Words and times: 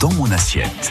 dans 0.00 0.12
mon 0.12 0.30
assiette. 0.30 0.90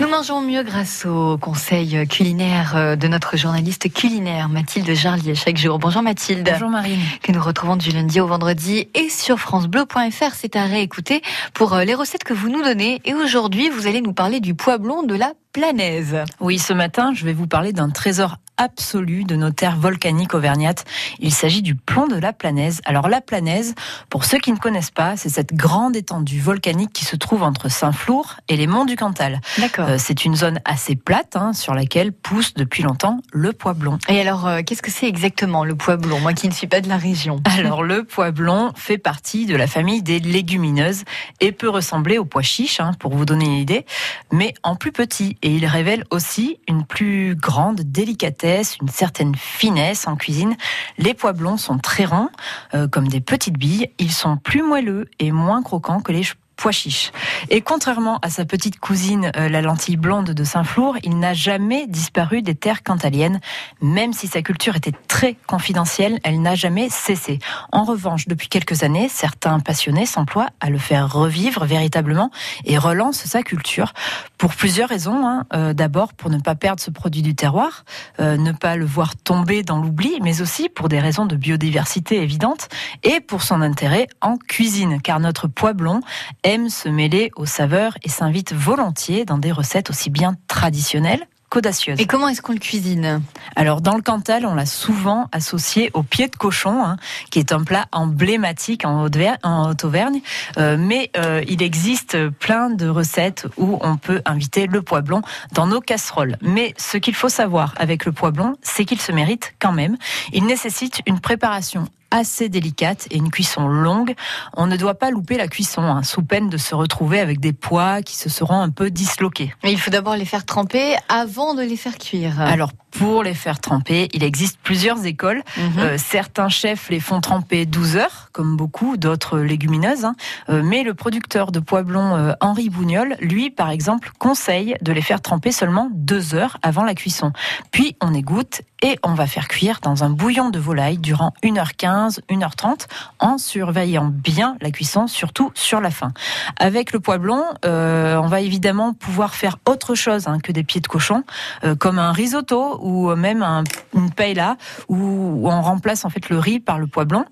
Nous 0.00 0.08
mangeons 0.08 0.42
mieux 0.42 0.62
grâce 0.62 1.06
au 1.06 1.38
conseil 1.38 2.06
culinaire 2.06 2.96
de 2.96 3.08
notre 3.08 3.36
journaliste 3.36 3.92
culinaire 3.92 4.48
Mathilde 4.48 4.92
Jarlier 4.94 5.34
chaque 5.34 5.56
jour. 5.56 5.78
Bonjour 5.78 6.02
Mathilde. 6.02 6.48
Bonjour 6.52 6.68
Marine. 6.68 7.00
Que 7.22 7.32
nous 7.32 7.42
retrouvons 7.42 7.76
du 7.76 7.90
lundi 7.90 8.20
au 8.20 8.26
vendredi 8.26 8.88
et 8.94 9.08
sur 9.08 9.38
francebleu.fr. 9.38 10.34
C'est 10.34 10.56
à 10.56 10.64
réécouter 10.64 11.22
pour 11.54 11.76
les 11.76 11.94
recettes 11.94 12.24
que 12.24 12.34
vous 12.34 12.48
nous 12.50 12.62
donnez. 12.62 13.00
Et 13.04 13.14
aujourd'hui, 13.14 13.70
vous 13.70 13.86
allez 13.86 14.02
nous 14.02 14.12
parler 14.12 14.40
du 14.40 14.54
poiblon 14.54 15.02
de 15.02 15.14
la 15.14 15.32
planaise. 15.52 16.18
Oui, 16.40 16.58
ce 16.58 16.74
matin, 16.74 17.12
je 17.14 17.24
vais 17.24 17.32
vous 17.32 17.46
parler 17.46 17.72
d'un 17.72 17.88
trésor 17.88 18.36
absolu 18.56 19.24
de 19.24 19.36
nos 19.36 19.50
terres 19.50 19.76
volcaniques 19.76 20.34
auvergnates. 20.34 20.84
Il 21.18 21.32
s'agit 21.32 21.62
du 21.62 21.74
plomb 21.74 22.06
de 22.06 22.16
la 22.16 22.32
Planaise. 22.32 22.80
Alors 22.84 23.08
la 23.08 23.20
Planaise, 23.20 23.74
pour 24.10 24.24
ceux 24.24 24.38
qui 24.38 24.52
ne 24.52 24.56
connaissent 24.56 24.90
pas, 24.90 25.16
c'est 25.16 25.28
cette 25.28 25.54
grande 25.54 25.96
étendue 25.96 26.40
volcanique 26.40 26.92
qui 26.92 27.04
se 27.04 27.16
trouve 27.16 27.42
entre 27.42 27.68
Saint-Flour 27.68 28.36
et 28.48 28.56
les 28.56 28.66
monts 28.66 28.84
du 28.84 28.96
Cantal. 28.96 29.40
D'accord. 29.58 29.88
Euh, 29.88 29.96
c'est 29.98 30.24
une 30.24 30.34
zone 30.34 30.60
assez 30.64 30.96
plate 30.96 31.36
hein, 31.36 31.52
sur 31.52 31.74
laquelle 31.74 32.12
pousse 32.12 32.54
depuis 32.54 32.82
longtemps 32.82 33.20
le 33.32 33.52
pois 33.52 33.74
blond. 33.74 33.98
Et 34.08 34.20
alors, 34.20 34.46
euh, 34.46 34.62
qu'est-ce 34.64 34.82
que 34.82 34.90
c'est 34.90 35.08
exactement 35.08 35.64
le 35.64 35.74
pois 35.74 35.96
blond 35.96 36.20
Moi 36.20 36.32
qui 36.32 36.48
ne 36.48 36.54
suis 36.54 36.66
pas 36.66 36.80
de 36.80 36.88
la 36.88 36.96
région. 36.96 37.42
Alors 37.58 37.82
le 37.82 38.04
pois 38.04 38.30
blond 38.30 38.72
fait 38.74 38.98
partie 38.98 39.46
de 39.46 39.56
la 39.56 39.66
famille 39.66 40.02
des 40.02 40.18
légumineuses 40.18 41.04
et 41.40 41.52
peut 41.52 41.68
ressembler 41.68 42.18
au 42.18 42.24
pois 42.24 42.42
chiche, 42.42 42.80
hein, 42.80 42.92
pour 42.98 43.14
vous 43.14 43.24
donner 43.24 43.44
une 43.44 43.52
idée, 43.52 43.84
mais 44.32 44.54
en 44.62 44.76
plus 44.76 44.92
petit. 44.92 45.36
Et 45.42 45.54
il 45.54 45.66
révèle 45.66 46.04
aussi 46.10 46.58
une 46.68 46.84
plus 46.84 47.34
grande 47.34 47.80
délicatesse 47.80 48.45
une 48.80 48.88
certaine 48.88 49.34
finesse 49.34 50.06
en 50.06 50.16
cuisine. 50.16 50.56
Les 50.98 51.14
pois 51.14 51.32
blonds 51.32 51.56
sont 51.56 51.78
très 51.78 52.04
ronds, 52.04 52.30
euh, 52.74 52.88
comme 52.88 53.08
des 53.08 53.20
petites 53.20 53.58
billes. 53.58 53.90
Ils 53.98 54.12
sont 54.12 54.36
plus 54.36 54.62
moelleux 54.62 55.08
et 55.18 55.32
moins 55.32 55.62
croquants 55.62 56.00
que 56.00 56.12
les 56.12 56.22
pois 56.56 56.72
chiche. 56.72 57.12
Et 57.50 57.60
contrairement 57.60 58.18
à 58.22 58.30
sa 58.30 58.44
petite 58.44 58.80
cousine, 58.80 59.30
euh, 59.36 59.48
la 59.48 59.60
lentille 59.60 59.96
blonde 59.96 60.30
de 60.30 60.44
Saint-Flour, 60.44 60.96
il 61.02 61.18
n'a 61.18 61.34
jamais 61.34 61.86
disparu 61.86 62.42
des 62.42 62.54
terres 62.54 62.82
cantaliennes. 62.82 63.40
Même 63.82 64.12
si 64.12 64.26
sa 64.26 64.42
culture 64.42 64.76
était 64.76 64.94
très 65.08 65.36
confidentielle, 65.46 66.18
elle 66.24 66.40
n'a 66.42 66.54
jamais 66.54 66.88
cessé. 66.88 67.38
En 67.72 67.84
revanche, 67.84 68.26
depuis 68.26 68.48
quelques 68.48 68.82
années, 68.82 69.08
certains 69.08 69.60
passionnés 69.60 70.06
s'emploient 70.06 70.50
à 70.60 70.70
le 70.70 70.78
faire 70.78 71.12
revivre 71.12 71.64
véritablement 71.64 72.30
et 72.64 72.78
relancent 72.78 73.24
sa 73.24 73.42
culture. 73.42 73.92
Pour 74.38 74.54
plusieurs 74.54 74.88
raisons. 74.88 75.26
Hein. 75.26 75.44
Euh, 75.54 75.72
D'abord, 75.72 76.14
pour 76.14 76.30
ne 76.30 76.38
pas 76.38 76.54
perdre 76.54 76.80
ce 76.80 76.90
produit 76.90 77.22
du 77.22 77.34
terroir, 77.34 77.84
euh, 78.18 78.36
ne 78.36 78.52
pas 78.52 78.76
le 78.76 78.84
voir 78.84 79.14
tomber 79.14 79.62
dans 79.62 79.78
l'oubli, 79.78 80.18
mais 80.22 80.40
aussi 80.40 80.68
pour 80.68 80.88
des 80.88 81.00
raisons 81.00 81.26
de 81.26 81.36
biodiversité 81.36 82.22
évidentes 82.22 82.68
et 83.02 83.20
pour 83.20 83.42
son 83.42 83.60
intérêt 83.60 84.08
en 84.20 84.36
cuisine, 84.36 85.00
car 85.02 85.20
notre 85.20 85.48
pois 85.48 85.74
blond 85.74 86.00
aime 86.46 86.68
se 86.70 86.88
mêler 86.88 87.30
aux 87.34 87.44
saveurs 87.44 87.98
et 88.04 88.08
s'invite 88.08 88.54
volontiers 88.54 89.24
dans 89.24 89.36
des 89.36 89.50
recettes 89.50 89.90
aussi 89.90 90.10
bien 90.10 90.36
traditionnelles 90.46 91.26
qu'audacieuses. 91.50 92.00
Et 92.00 92.06
comment 92.06 92.28
est-ce 92.28 92.40
qu'on 92.40 92.52
le 92.52 92.60
cuisine? 92.60 93.20
Alors 93.56 93.80
dans 93.80 93.96
le 93.96 94.02
Cantal, 94.02 94.46
on 94.46 94.54
l'a 94.54 94.64
souvent 94.64 95.28
associé 95.32 95.90
au 95.92 96.04
pied 96.04 96.28
de 96.28 96.36
cochon, 96.36 96.84
hein, 96.84 96.96
qui 97.30 97.40
est 97.40 97.50
un 97.50 97.64
plat 97.64 97.86
emblématique 97.90 98.84
en 98.84 99.02
Haute-Auvergne. 99.04 100.20
Euh, 100.56 100.76
mais 100.78 101.10
euh, 101.16 101.42
il 101.48 101.62
existe 101.62 102.28
plein 102.28 102.70
de 102.70 102.86
recettes 102.86 103.48
où 103.56 103.78
on 103.80 103.96
peut 103.96 104.22
inviter 104.24 104.66
le 104.68 104.82
pois 104.82 105.00
blond 105.00 105.22
dans 105.52 105.66
nos 105.66 105.80
casseroles. 105.80 106.36
Mais 106.42 106.74
ce 106.78 106.96
qu'il 106.96 107.14
faut 107.14 107.28
savoir 107.28 107.74
avec 107.76 108.04
le 108.04 108.12
pois 108.12 108.30
blond, 108.30 108.54
c'est 108.62 108.84
qu'il 108.84 109.00
se 109.00 109.10
mérite 109.10 109.54
quand 109.58 109.72
même. 109.72 109.96
Il 110.32 110.46
nécessite 110.46 111.00
une 111.06 111.18
préparation 111.18 111.88
assez 112.10 112.48
délicate 112.48 113.06
et 113.10 113.16
une 113.16 113.30
cuisson 113.30 113.66
longue. 113.68 114.14
On 114.56 114.66
ne 114.66 114.76
doit 114.76 114.94
pas 114.94 115.10
louper 115.10 115.36
la 115.36 115.48
cuisson, 115.48 115.82
hein, 115.82 116.02
sous 116.02 116.22
peine 116.22 116.48
de 116.48 116.56
se 116.56 116.74
retrouver 116.74 117.20
avec 117.20 117.40
des 117.40 117.52
pois 117.52 118.02
qui 118.02 118.16
se 118.16 118.28
seront 118.28 118.60
un 118.60 118.70
peu 118.70 118.90
disloqués. 118.90 119.54
Mais 119.64 119.72
il 119.72 119.80
faut 119.80 119.90
d'abord 119.90 120.16
les 120.16 120.24
faire 120.24 120.44
tremper 120.44 120.94
avant 121.08 121.54
de 121.54 121.62
les 121.62 121.76
faire 121.76 121.98
cuire. 121.98 122.40
Alors 122.40 122.72
pour 122.90 123.22
les 123.22 123.34
faire 123.34 123.60
tremper, 123.60 124.08
il 124.14 124.24
existe 124.24 124.58
plusieurs 124.62 125.04
écoles. 125.04 125.42
Mhm. 125.58 125.78
Euh, 125.78 125.98
certains 125.98 126.48
chefs 126.48 126.88
les 126.88 127.00
font 127.00 127.20
tremper 127.20 127.66
12 127.66 127.96
heures, 127.96 128.28
comme 128.32 128.56
beaucoup 128.56 128.96
d'autres 128.96 129.38
légumineuses. 129.38 130.04
hein. 130.06 130.14
Euh, 130.48 130.62
mais 130.64 130.82
le 130.82 130.94
producteur 130.94 131.52
de 131.52 131.60
pois 131.60 131.82
blond 131.82 132.16
euh, 132.16 132.32
Henri 132.40 132.70
Bougnol, 132.70 133.16
lui, 133.20 133.50
par 133.50 133.68
exemple, 133.70 134.12
conseille 134.18 134.76
de 134.80 134.92
les 134.92 135.02
faire 135.02 135.20
tremper 135.20 135.52
seulement 135.52 135.90
2 135.92 136.34
heures 136.34 136.56
avant 136.62 136.84
la 136.84 136.94
cuisson. 136.94 137.32
Puis 137.70 137.96
on 138.00 138.14
égoutte 138.14 138.62
et 138.82 138.98
on 139.02 139.14
va 139.14 139.26
faire 139.26 139.48
cuire 139.48 139.80
dans 139.82 140.04
un 140.04 140.10
bouillon 140.10 140.50
de 140.50 140.58
volaille 140.58 140.98
durant 140.98 141.32
1h15, 141.42 142.20
1h30, 142.28 142.86
en 143.18 143.38
surveillant 143.38 144.06
bien 144.06 144.56
la 144.60 144.70
cuisson, 144.70 145.06
surtout 145.06 145.50
sur 145.54 145.80
la 145.80 145.90
fin. 145.90 146.12
Avec 146.58 146.92
le 146.92 147.00
pois 147.00 147.18
blond, 147.18 147.44
euh, 147.64 148.16
on 148.16 148.26
va 148.26 148.40
évidemment 148.40 148.92
pouvoir 148.92 149.34
faire 149.34 149.58
autre 149.66 149.94
chose 149.94 150.28
hein, 150.28 150.38
que 150.40 150.52
des 150.52 150.64
pieds 150.64 150.80
de 150.80 150.86
cochon, 150.86 151.24
euh, 151.64 151.74
comme 151.74 151.98
un 151.98 152.12
risotto 152.12 152.78
ou 152.82 153.14
même 153.14 153.42
un, 153.42 153.64
une 153.94 154.10
paella, 154.10 154.56
où 154.88 155.48
on 155.48 155.60
remplace 155.62 156.04
en 156.04 156.10
fait 156.10 156.28
le 156.28 156.38
riz 156.38 156.60
par 156.60 156.78
le 156.78 156.86
pois 156.86 157.04
blond. 157.04 157.24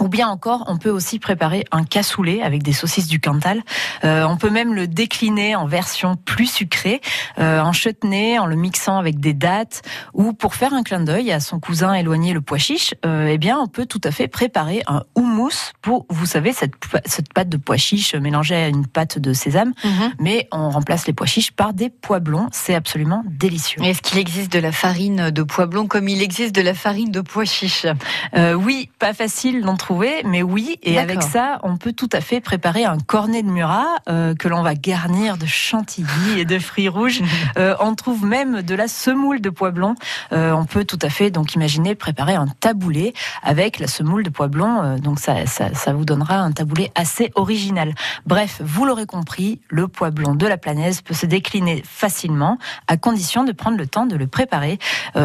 Ou 0.00 0.08
bien 0.08 0.28
encore, 0.28 0.64
on 0.66 0.78
peut 0.78 0.90
aussi 0.90 1.18
préparer 1.18 1.64
un 1.72 1.84
cassoulet 1.84 2.42
avec 2.42 2.62
des 2.62 2.72
saucisses 2.72 3.06
du 3.06 3.20
Cantal. 3.20 3.62
Euh, 4.04 4.24
on 4.24 4.36
peut 4.36 4.48
même 4.48 4.74
le 4.74 4.86
décliner 4.86 5.54
en 5.54 5.66
version 5.66 6.16
plus 6.16 6.50
sucrée, 6.50 7.00
euh, 7.38 7.60
en 7.60 7.72
chutney, 7.72 8.38
en 8.38 8.46
le 8.46 8.56
mixant 8.56 8.96
avec 8.96 9.20
des 9.20 9.34
dattes, 9.34 9.82
ou 10.14 10.32
pour 10.32 10.54
faire 10.54 10.72
un 10.72 10.82
clin 10.82 11.00
d'œil 11.00 11.30
à 11.32 11.40
son 11.40 11.60
cousin 11.60 11.92
éloigné 11.92 12.32
le 12.32 12.40
pois 12.40 12.58
chiche. 12.58 12.94
Euh, 13.04 13.28
eh 13.30 13.36
bien, 13.36 13.58
on 13.58 13.66
peut 13.66 13.84
tout 13.84 14.00
à 14.04 14.10
fait 14.10 14.26
préparer 14.26 14.82
un 14.86 15.02
houmous 15.14 15.72
pour, 15.82 16.06
vous 16.08 16.26
savez, 16.26 16.52
cette, 16.52 16.72
cette 17.04 17.32
pâte 17.34 17.50
de 17.50 17.58
pois 17.58 17.76
chiche 17.76 18.14
mélangée 18.14 18.56
à 18.56 18.68
une 18.68 18.86
pâte 18.86 19.18
de 19.18 19.34
sésame. 19.34 19.74
Mhm. 19.84 20.12
Mais 20.18 20.48
on 20.50 20.70
remplace 20.70 21.06
les 21.06 21.12
pois 21.12 21.26
chiches 21.26 21.52
par 21.52 21.74
des 21.74 21.90
pois 21.90 22.20
blonds. 22.20 22.48
C'est 22.52 22.74
absolument 22.74 23.22
délicieux. 23.26 23.82
Est-ce 23.82 24.00
qu'il 24.00 24.18
existe 24.18 24.50
de 24.52 24.60
la 24.60 24.72
farine 24.72 25.30
de 25.30 25.42
pois 25.42 25.66
blond 25.66 25.86
comme 25.86 26.08
il 26.08 26.22
existe 26.22 26.54
de 26.54 26.62
la 26.62 26.74
farine 26.74 27.10
de 27.10 27.20
pois 27.20 27.44
chiche? 27.44 27.86
Oui, 28.34 28.88
pas 28.98 29.12
facile 29.12 29.62
d'en 29.62 29.76
trouver, 29.76 29.89
mais 30.24 30.42
oui. 30.42 30.78
Et 30.82 30.98
avec 30.98 31.22
ça, 31.22 31.58
on 31.62 31.76
peut 31.76 31.92
tout 31.92 32.08
à 32.12 32.20
fait 32.20 32.40
préparer 32.40 32.84
un 32.84 32.98
cornet 32.98 33.42
de 33.42 33.50
murat 33.50 33.96
euh, 34.08 34.34
que 34.34 34.48
l'on 34.48 34.62
va 34.62 34.74
garnir 34.74 35.36
de 35.36 35.46
chantilly 35.46 36.38
et 36.38 36.44
de 36.44 36.58
fruits 36.58 36.88
rouges. 36.88 37.22
Euh, 37.56 37.74
on 37.80 37.94
trouve 37.94 38.24
même 38.24 38.62
de 38.62 38.74
la 38.74 38.86
semoule 38.86 39.40
de 39.40 39.50
pois 39.50 39.70
blond. 39.70 39.94
Euh, 40.32 40.52
on 40.52 40.66
peut 40.66 40.84
tout 40.84 40.98
à 41.02 41.08
fait 41.08 41.30
donc 41.30 41.54
imaginer 41.54 41.94
préparer 41.94 42.34
un 42.34 42.46
taboulé 42.46 43.12
avec 43.42 43.78
la 43.80 43.86
semoule 43.86 44.22
de 44.22 44.30
pois 44.30 44.46
blond. 44.46 44.96
Donc 44.98 45.18
ça, 45.18 45.46
ça, 45.46 45.74
ça 45.74 45.92
vous 45.92 46.04
donnera 46.04 46.36
un 46.36 46.52
taboulé 46.52 46.92
assez 46.94 47.32
original. 47.34 47.94
Bref, 48.24 48.60
vous 48.64 48.84
l'aurez 48.84 49.06
compris, 49.06 49.60
le 49.68 49.88
pois 49.88 50.10
blond 50.10 50.34
de 50.34 50.46
la 50.46 50.58
planaise 50.58 51.02
peut 51.02 51.14
se 51.14 51.26
décliner 51.26 51.82
facilement 51.84 52.56
à 52.86 52.96
condition 52.96 53.42
de 53.42 53.52
prendre 53.52 53.76
le 53.76 53.86
temps 53.86 54.06
de 54.06 54.16
le 54.16 54.26
préparer. 54.26 54.78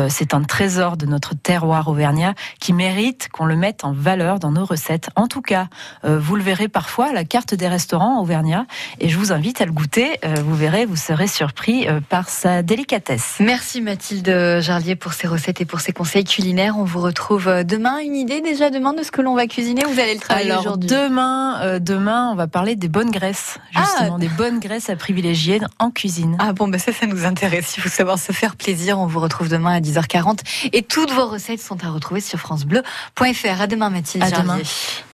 C'est 0.09 0.34
un 0.34 0.42
trésor 0.42 0.97
de 0.97 1.06
notre 1.06 1.36
terroir 1.36 1.88
auvergnat 1.88 2.34
qui 2.59 2.74
mérite 2.74 3.30
qu'on 3.32 3.46
le 3.46 3.56
mette 3.56 3.84
en 3.84 3.92
valeur 3.92 4.40
dans 4.40 4.44
nos 4.51 4.66
recettes. 4.66 5.09
En 5.16 5.28
tout 5.28 5.41
cas, 5.41 5.67
euh, 6.03 6.19
vous 6.19 6.35
le 6.35 6.44
verrez 6.44 6.67
parfois 6.67 7.09
à 7.09 7.13
la 7.13 7.23
carte 7.23 7.53
des 7.53 7.67
restaurants 7.67 8.22
auvergnats 8.22 8.66
et 9.00 9.09
je 9.09 9.17
vous 9.17 9.31
invite 9.31 9.61
à 9.61 9.66
le 9.66 9.72
goûter. 9.72 10.19
Euh, 10.25 10.35
vous 10.44 10.56
verrez, 10.56 10.85
vous 10.85 10.95
serez 10.95 11.28
surpris 11.28 11.88
euh, 11.88 12.00
par 12.07 12.29
sa 12.29 12.61
délicatesse. 12.63 13.35
Merci 13.39 13.81
Mathilde 13.81 14.59
Jarlier 14.61 14.95
pour 14.95 15.13
ces 15.13 15.28
recettes 15.28 15.61
et 15.61 15.66
pour 15.66 15.79
ces 15.79 15.91
conseils 15.94 16.23
culinaires. 16.23 16.78
On 16.78 16.84
vous 16.84 17.01
retrouve 17.01 17.63
demain. 17.63 18.00
Une 18.00 18.16
idée 18.16 18.41
déjà 18.41 18.69
demain 18.69 18.94
de 18.94 19.03
ce 19.03 19.11
que 19.11 19.22
l'on 19.22 19.35
va 19.35 19.47
cuisiner? 19.47 19.84
Vous 19.84 20.00
allez 20.00 20.13
le 20.16 20.19
travailler 20.19 20.53
aujourd'hui? 20.55 20.89
demain, 20.89 21.79
demain, 21.79 22.29
on 22.31 22.35
va 22.35 22.47
parler 22.47 22.75
des 22.75 22.88
bonnes 22.88 23.11
graisses, 23.11 23.57
justement, 23.72 24.16
Ah. 24.16 24.19
des 24.19 24.28
bonnes 24.29 24.59
graisses 24.59 24.89
à 24.89 24.95
privilégier 24.95 25.59
en 25.79 25.91
cuisine. 25.91 26.35
Ah 26.39 26.53
bon, 26.53 26.67
bah 26.67 26.79
ça, 26.79 26.91
ça 26.91 27.05
nous 27.05 27.25
intéresse. 27.25 27.75
Il 27.78 27.81
faut 27.84 27.89
savoir 27.89 28.19
se 28.19 28.31
faire 28.31 28.55
plaisir. 28.55 29.00
On 29.00 29.07
vous 29.07 29.19
retrouve 29.19 29.50
demain 29.50 29.75
à 29.75 29.79
10h40. 29.79 30.39
Et 30.73 30.81
toutes 30.84 31.11
vos 31.11 31.28
recettes 31.28 31.61
sont 31.61 31.84
à 31.84 31.89
retrouver 31.89 32.22
sur 32.22 32.39
FranceBleu.fr. 32.39 33.61
À 33.61 33.67
demain, 33.67 33.89
Mathilde 33.89 34.23
À 34.23 34.31
demain. 34.38 34.63
Jarlier. 34.63 35.03